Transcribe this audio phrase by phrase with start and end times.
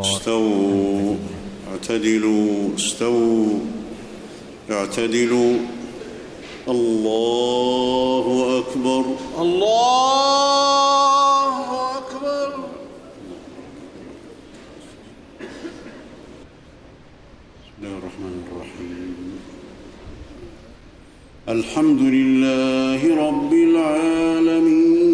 [0.00, 1.16] استووا
[1.72, 3.58] اعتدلوا استووا
[4.70, 5.56] اعتدلوا.
[6.68, 9.04] الله أكبر.
[9.38, 11.54] الله
[11.98, 12.50] أكبر.
[17.60, 19.14] بسم الله الرحمن الرحيم.
[21.48, 25.04] الحمد لله رب العالمين.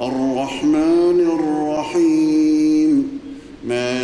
[0.00, 1.69] الرحمن الرحيم.